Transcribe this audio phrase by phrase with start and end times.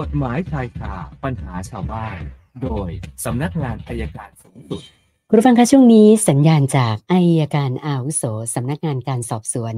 [0.00, 0.94] กฎหมายชายคา
[1.24, 2.18] ปัญหาชาวบ้าน
[2.62, 2.90] โดย
[3.24, 4.82] สำนักงานอัยการสูงสุด
[5.28, 8.24] คุณผู้ฟังคะช่วงนี้สัญญาณจากอัยการอาวุโส
[8.54, 9.74] สำนักงานการสอบสวน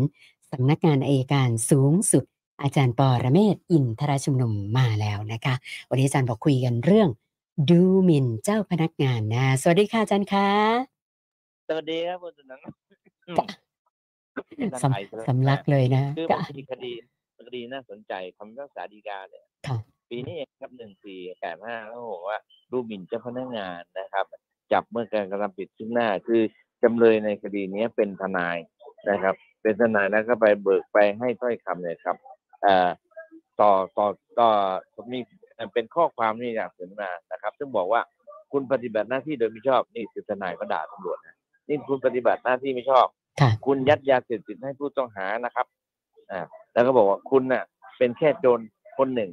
[0.52, 2.24] สำนักงานอัยการสูงสุด
[2.62, 5.54] อาจารย์ปอระเมศวร์อินทรชุมนุมมาแล้วนะคะ
[5.90, 7.08] วันนี้อาจารย์บอกคุยกันเรื่อง
[7.70, 10.50] ดูหมิ่นเจ้าพนักงานนะ สวัสดีค่ะอาจารย์คะ
[11.68, 12.60] สวัสดีครับคุณสนัน
[14.82, 16.92] สำสำลักเลยนะคือค่ะมันมีคดี
[17.38, 19.78] คดีน่าสนใจคำพิพากษาฎีกาเนี่ยค่ะ
[20.16, 22.38] ปีนี้เองครับหนึ่งสี่แปดห้าเขาบอกว่า
[22.70, 24.24] ดูหมิ่นเจ้าพนักงานนะครับ
[24.72, 26.42] จับเมื่อการกระทำผิดซึ่งหน้าคือ
[26.82, 28.56] จำเลยในคดีนี้เป็นทนาย
[29.10, 32.16] นะครับ เป็นทนายแล้วก็ไปเบิกไปให้ถ้อยคำเนี่ยครับ
[32.62, 32.88] เอ่อ
[33.60, 34.06] ต่อต่อ
[34.38, 34.48] ต่อ
[35.12, 35.18] มี
[35.74, 38.00] เป็นข้อความนี่อยากเสนอมานะครับ ซึ่งบอกว่า
[38.52, 41.36] คุณปฏิบัติหน้าที่โดยไม่ชอบนี่คือทนายก็ด่าตำรวจนะ
[41.68, 43.06] นี่คุณปฏิบัติหน้าที่ไม่ชอบ
[43.40, 45.66] ค่ะคุณยัดยาเสพติดให้ผู้ต้องหานะครับ
[46.30, 46.40] อ่า
[46.72, 47.64] แล้วก็บอกว่าคุณน่ะ
[47.98, 48.60] เป็นแค่โจร
[48.98, 49.30] คนหนึ่ง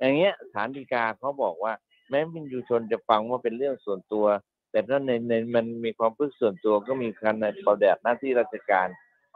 [0.00, 1.72] อย่างเงี้ยศาลฎีกาเขาบอกว่า
[2.10, 4.26] แม้มินยูชนจะฟังว่าเป็นเรื่องส่วนตัว
[4.70, 8.88] แต่ถ้าในในมันมีความพึ่งส่วนตัวก็มีการในประแบบหน้าที่ราชการ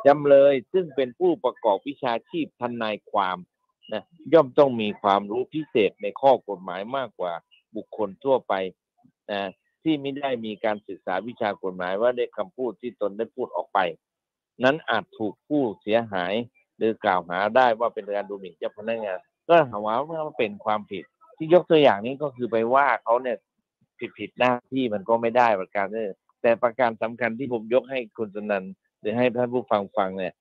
[0.06, 3.38] จำเลยซึ่งเป็นผู้ประกอบวิชาชีพทนายความ
[3.92, 7.32] นะย่อมต้องมีความรู้พิเศษในข้อกฎหมายมากกว่า
[7.76, 8.54] บุคคลทั่วไป
[9.32, 9.42] นะ
[9.82, 13.78] ที่ไม่ได้มีการศึกษาวิชากฎหมายว่าได้คำพูดที่ตนได้พูดออกไป
[14.64, 16.34] นั้นอาจถูกผู้เสียหาย
[16.76, 19.18] หรือกล่าวหาได้ว่าเป็นการดูหมิ่นเจ้าพนักงาน
[19.48, 21.04] ก็หาว่าว่าเป็นความผิด
[21.36, 23.36] ที่ยกตัวอย่างนี้ก็คือไปว่าเขาเนี่ย
[23.98, 26.04] ผิดผิดหน้าที่มันก็ไม่ได้ประการนี้
[26.42, 28.64] แต่ประการสำคัญที่ผมยกให้คุณสนัน
[29.00, 30.34] หรือให้ท่านผู้ฟังฟังเนี่ย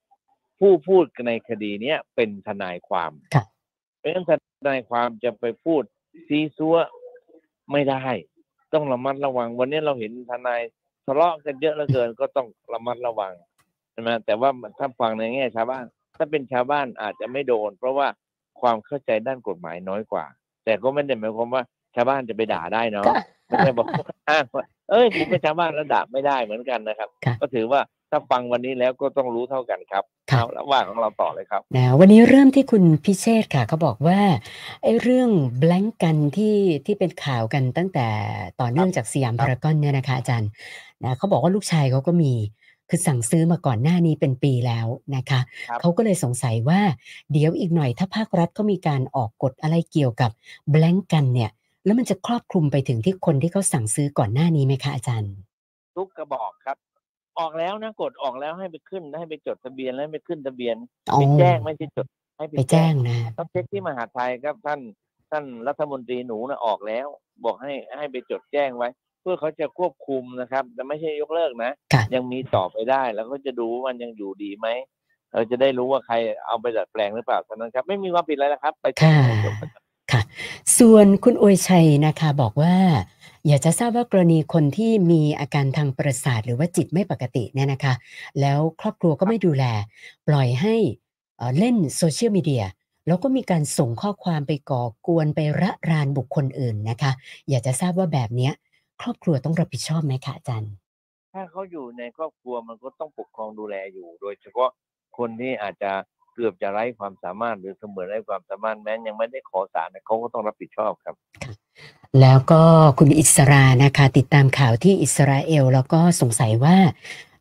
[0.59, 3.43] ผู้พูดในคดีเนี้ยเป็นทนายความค่ะ
[3.99, 4.25] เพราะฉะนั้น
[4.57, 5.83] ทนายความจะไปพูด
[6.27, 6.75] ซีซัว
[7.71, 8.03] ไม่ได้
[8.73, 10.61] ต้องระมัดระวัง วันนี้เราเห็นทนาย
[11.05, 13.33] ทะเลาะกันเยอะเหลือเกินก็ต้องระมัดระวัง
[13.91, 14.49] ใช่ไหมแต่ว่า
[14.79, 15.85] ถ้าฟังในแง่ชาวบ้าน
[16.17, 18.07] ถ้าเป็นชาวบ้านอาจจะไม่โดน เพราะว่า
[18.61, 20.25] ความเข้าใจด้านกฎหมายน้อยกว่า
[20.65, 21.63] แต่ก็ไม่ได้หมายความว่า
[21.95, 23.15] ชาวบ้านจะไปด่าได้เนาะค่ะ
[23.47, 23.87] ไม่ใช่บอก
[24.29, 34.19] อ้างว่าเอ้ยผมเป็นชาวบ้านแล้วด่าไม่ได้เหมือนกันนะครับค่ะก็ถือว่าถ้าฟังวันนี้แล้วก็ต้องรู้เท่ากันครับค่ะเอาแล้วว่าของเราต่อเลยครับนะวันนี้เริ่มที่คุณพิเชษฐ์ค่ะเขาบอกว่า
[34.83, 35.29] ไอ้เรื่อง
[35.59, 36.55] แบงก์กันที่
[36.85, 38.07] ที่เป็นข่าวกันตั้งแต่
[38.61, 40.49] ต่อเนื่องจากสยามพารากอนเนี่ยนะคะอาจารย์
[41.03, 42.33] นะเขาบอกว่าลูกชายเขาก็มี
[42.89, 45.39] คือสั่งซื้อมาก่อนหน้านี้เป็นปีแล้วนะคะ
[45.69, 46.81] ครับเขาก็เลยสงสัยว่า
[47.31, 50.31] เดี๋ยวอีกหน่อยถ้าภาครัฐเขามีการออกกฎอะไรเกี่ยวกับ
[50.69, 51.51] แบงก์กันเนี่ย
[51.85, 55.33] แล้วมันจะครอบคลุมไปถึงที่คนที่เขาสั่งซื้อก่อนหน้านี้ไหมคะอาจารย์
[55.95, 56.77] ทุกกระบอกครับ
[57.39, 60.75] ออกแล้วนะกดออกแล้วให้ไปขึ้นให้ไปจดทะเบียนแล้วให้ไปขึ้นทะเบียน
[61.11, 64.79] อ๋อไปแจ้งไม่ใช่จดให้ไปแจ้งนะต้องเช็คที่มหาดไทยครับท่าน
[65.31, 67.07] ท่านรัฐมนตรีหนูนะออกแล้ว
[67.45, 74.67] บอกให้ให้ไปจดแจ้งไว้เพื่อเขาจะควบคุมนะครับ แต่ไม่ใช่ยกเลิกนะค่ะยังมีต่อไปได้แล้วก็จะดูว่ามันยังอยู่ดีไหม
[75.33, 76.15] เราจะได้รู้ว่าใคร
[76.45, 79.55] เอาไปดัดแปลงหรือเปล่าเท่านั้นครับ ไม่มีความผิดอะไรนะครับ ไปแจ้ค่ะงให้จบ
[80.11, 80.21] ค่ะ
[80.79, 82.75] ส่วนคุณอวยชัยนะคะบอกว่า
[83.47, 87.93] อยากจะทราบว่ากรณีคนที่มีอาการทางประสาทหรือว่าจิตไม่ปกติเนี่ยนะคะ
[88.39, 89.65] แล้วครอบครัวก็ไม่ดูแล
[90.27, 90.75] ปล่อยให้
[91.37, 92.65] เอ่อเล่นโซเชียลมีเดีย
[93.07, 97.11] แล้วก็มีการส่งข้อความไปก่อกวนไประรานบุคคลอื่นนะคะ
[97.49, 98.53] อยากจะทราบว่าแบบเนี้ย
[99.01, 100.71] ครอบครัวต้องรับผิดชอบไหมคะอาจารย์
[101.33, 104.69] ถ้าเขาอยู่ในครอบครัวมันก็ต้องปกครองดูแลอยู่ โดยเฉพาะ
[105.17, 105.91] คนที่อาจจะ
[106.33, 111.15] เกือบจะไร้ความสามารถหรือเสมือนไร้ความสามารถแม้ยังไม่ได้ขอสารเขาก็ต้องรับผิดชอบครับ
[112.21, 112.61] แล้วก็
[112.99, 116.77] คุณอิสรานะคะ ติดตามข่าวที่อิสราเอลแล้วก็สงสัยว่า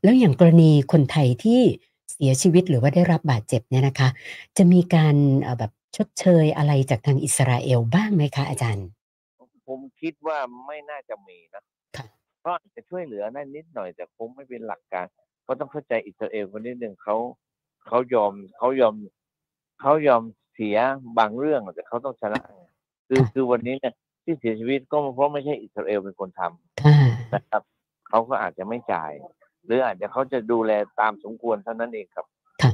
[0.03, 1.61] แล้วอย่างกรณีคนไทยที่
[2.12, 4.09] เสียชีวิตหรือว่าได้รับบาดเจ็บเนี่ยนะคะ
[4.56, 5.16] จะมีการ
[5.59, 8.87] แบบชดเชยอะไรจากทางอิสราเอลบ้างไหมคะอาจารย์
[9.66, 11.62] ผมคิดว่าไม่น่าจะมีนะ
[11.97, 12.06] ค่ะ
[12.44, 15.06] ก็อาจจะช่วยเหลือได้นิดหน่อยแต่คงไม่เป็นหลักการ
[15.43, 17.16] เพราะต้องเข้าใจอิสราเอลคนนิดหนึ่งเขา
[17.87, 18.94] เขายอมเขายอม
[19.81, 20.22] เขายอม
[20.54, 20.78] เสีย
[21.19, 22.41] บางเรื่องแต่เขาต้องชนะ
[23.09, 23.94] คือคือวันนี้เนี่ย
[24.25, 26.97] ที่เสียชีวิตก็เพราะไม่ใช่อิสราเอลเป็นคนทำค่ะ
[27.34, 27.62] นะครับ
[28.09, 29.12] เขาก็อาจจะไม่จ่าย
[29.65, 32.27] หรืออาจจะเขาจะดูแลตามสมควรเท่านั้นเองครับ
[32.62, 32.71] ค่ะ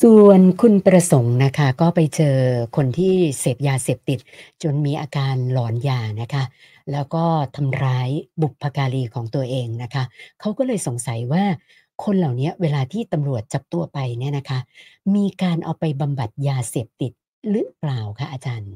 [0.00, 2.36] ส่วนคุณประสงค์นะคะก็ไปเจอ
[2.76, 4.18] คนที่เสพยาเสพติด
[4.62, 6.44] จนมีอาการหลอนยานะคะ
[6.92, 7.24] แล้วก็
[7.56, 8.08] ทำร้าย
[8.42, 10.04] บุพการีของตัวเองนะคะ
[10.40, 11.44] เขาก็เลยสงสัยว่า
[12.04, 14.58] คนเหล่านี้เวลาที่ตำรวจจับตัวไปเนี่ยนะคะ
[15.14, 17.12] มีการเอาไปบำบัดยาเสพติด
[17.50, 18.72] หรือเปล่าคะอาจารย์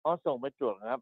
[0.00, 1.00] เขาส่งไปตรวจครับ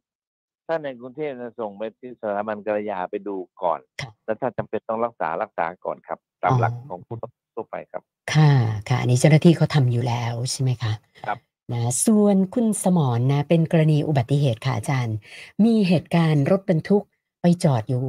[0.67, 7.17] ถ้าในกรุงเทพจะส่งไปที่สถาบันกระยาไปดูก่อนครับแล้วถ้าจำเป็นต้องรักษารักษาก่อนครับ ตามอ๋อหลักของผู้
[7.55, 8.03] ทั่วไปครับ
[8.35, 8.74] ค่ะค่ะ
[9.05, 10.93] อันนี้เจ้าหน้าที่เขาทำอยู่แล้วใช่ไหมคะ
[11.27, 11.39] ครับ
[11.73, 15.17] นะส่วนคุณสมรนะเป็นกรณีอุบัติเหตุค่ะอาจารย์
[15.65, 17.05] มีเหตุการณ์รถบรรทุก
[17.41, 18.05] ไปจอดอยู่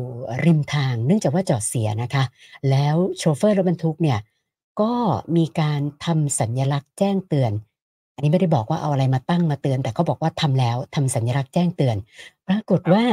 [0.45, 2.23] ริมทาง เนื่องจากว่าจอดเสียนะคะ
[2.69, 4.19] แล้วโชเฟอร์รถบรรทุกเนี่ย
[4.81, 4.93] ก็
[5.35, 7.51] มีการทำสัญลักษณ์แจ้งเตือน
[8.15, 11.97] อันนี้ไม่ได้บอกว่าเอาอะไรมาตั้งมาเตือน แต่เขาบอกว่าทำแล้วทำสัญลักษณ์แจ้งเตือน
[12.47, 13.03] ปรากฏว่า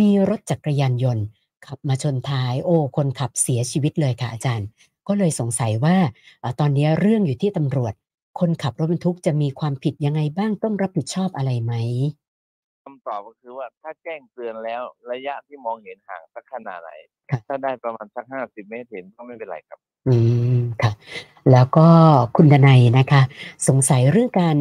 [0.00, 1.24] มีรถจักรยานยนต์
[1.66, 4.66] ขับมาชนท้ายโอ้คนขับเสียชีวิตเลยค่ะอาจารย์
[5.08, 5.96] ก็เลยสงสัยว่า
[6.40, 7.94] เอ่อตอนนี้เรื่องอยู่ที่ตำรวจ
[8.40, 11.74] คนขับรถบรรทุกจะมีความผิดยังไงบ้างต้องรับผิดชอบอะไรไหม
[12.84, 14.82] คำตอบก็คือว่าถ้าแจ้งเตือนแล้ว
[15.12, 16.90] ระยะที่มองเห็นห่างสักขนาดไหน
[17.30, 19.78] ครับถ้าได้ประมาณสักห้าสิบเมตรเห็นก็ไม่เป็นไรครับ
[20.08, 20.14] อื
[20.58, 20.92] มค่ะ
[21.52, 21.88] แล้วก็
[22.36, 23.22] คุณดนัยนะคะ
[23.68, 24.56] สงสัยเรื่องการ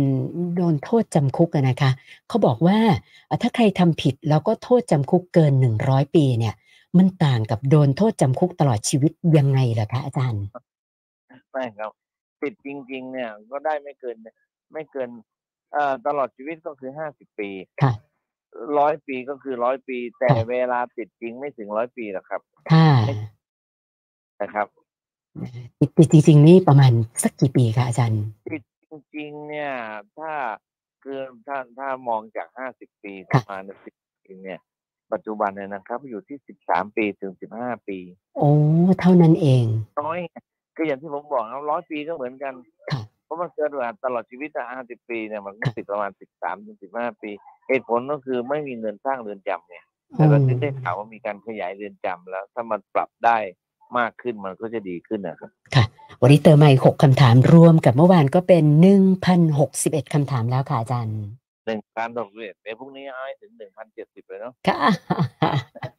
[0.55, 1.91] โดนโทษจำคุกอะนะคะ
[2.27, 2.79] เขาบอกว่า
[3.25, 6.55] เอ่อถ้าใครทำผิดแล้วก็โทษจำคุกเกินหนึ่งร้อยปีเนี่ย
[6.99, 10.43] มันต่างกับโดนโทษจำคุกตลอดชีวิตยังไงล่ะคะอาจารย์
[11.51, 11.91] ไม่ครับ
[12.41, 14.17] ผิดจริง ๆ เนี่ยก็ได้ไม่เกิน
[14.73, 15.09] ไม่เกิน
[15.73, 17.49] เอ่อตลอดชีวิตก็คือห้าสิบปี
[17.81, 17.93] ค่ะ
[18.79, 22.41] ร้อยปีก็คือร้อยปี แต่ค่ะเวลาติดจริงไม่ถึงร้อยปีหรอกครับ
[22.73, 22.89] ค่ะ
[24.41, 24.67] นะครับ
[25.97, 26.91] ติดจริง ๆ นี่ประมาณ
[27.23, 29.71] สักกี่ปีคะอาจารย์ติดจริง ๆ เนี่ย
[30.17, 30.31] ถ้า
[31.03, 34.59] คือถ้าถ้ามองจากห้าสิบปีค่ะมาในสิบปีเนี่ย
[35.13, 37.97] ปัจจุบันเนี่ยนะครับ อยู่ที่สิบสามปีถึงสิบห้าปี
[38.37, 38.51] โอ้
[38.99, 39.65] เท่านั้นเอง
[40.01, 40.19] น้อย
[40.77, 42.53] ก็อย่างที่ผมบอกนะร้อยปีก็เหมือนกัน
[42.91, 47.31] ค่ะเพราะมันเกินเวลาตลอดชีวิตห้าสิบปีเนี่ยมันก็ค่ะติดประมาณสิบสามถึงสิบห้าปี
[47.67, 53.37] เหตุผลก็คือไม่มีเงินสร้างเรือนจำเนี่ยอืแต่เรามถึงได้ข่าวว่ามีการขยายเรือนจำแล้ว ถ้ามันปรับได้
[53.97, 55.83] มากขึ้นมันก็จะดีขึ้นนะครับ ค่ะ
[56.21, 61.19] วันนี้เติมมาอีกหกคำถามรวมกับเมื่อวานก็เป็นหนึ่งพันหกสิบเอ็ดคำถามแล้วค่ะอาจารย์
[61.67, 64.79] หนึ่งพันหกสิบเอ็ดเดี๋ยวพรุ่งนี้เอาให้ถึงหนึ่งพันเจ็ดสิบเลยเนาะค่ะ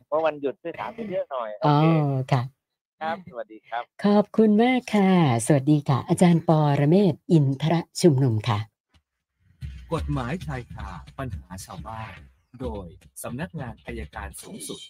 [0.08, 1.82] เพราะวันหยุดช่วยถามเยอะหน่อยโออ๋อเค
[2.32, 2.42] ค่ะ
[3.00, 5.12] ครับ สวัสดีครับ ขอบคุณมากค่ะ
[5.46, 8.58] สวัสดีค่ะ อาจารย์ปอระเมศวร์อินทรชุมนุมค่ะ
[9.94, 10.88] กฎหมายชายคา
[11.18, 12.12] ปัญหาชาวบ้าน
[12.60, 12.86] โดย
[13.22, 14.80] สำนักงานอายการสูงสุด